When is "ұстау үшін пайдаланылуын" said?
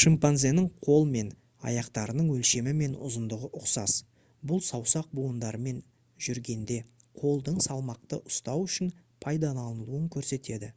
8.34-10.06